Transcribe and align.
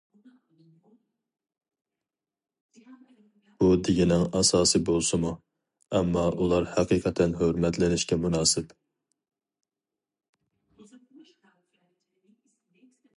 -بۇ 3.63 3.69
دېگىنىڭ 3.87 4.25
ئاساسى 4.39 4.81
بولسىمۇ، 4.89 5.33
ئەمما 5.99 6.25
ئۇلار 6.39 6.67
ھەقىقەتەن 6.73 7.37
ھۆرمەتلىنىشكە 7.43 8.21
مۇناسىپ. 8.25 8.75